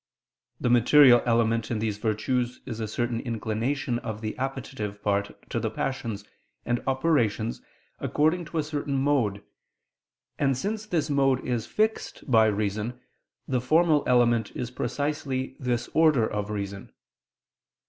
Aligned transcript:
The 0.59 0.71
material 0.71 1.21
element 1.27 1.69
in 1.69 1.77
these 1.77 1.99
virtues 1.99 2.59
is 2.65 2.79
a 2.79 2.87
certain 2.87 3.19
inclination 3.19 3.99
of 3.99 4.21
the 4.21 4.35
appetitive 4.39 4.99
part 5.03 5.47
to 5.51 5.59
the 5.59 5.69
passions 5.69 6.23
and 6.65 6.81
operations 6.87 7.61
according 7.99 8.45
to 8.45 8.57
a 8.57 8.63
certain 8.63 8.95
mode: 8.97 9.43
and 10.39 10.57
since 10.57 10.87
this 10.87 11.11
mode 11.11 11.45
is 11.45 11.67
fixed 11.67 12.23
by 12.31 12.47
reason, 12.47 12.99
the 13.47 13.61
formal 13.61 14.03
element 14.07 14.51
is 14.55 14.71
precisely 14.71 15.55
this 15.59 15.87
order 15.93 16.27
of 16.27 16.49
reason. 16.49 16.91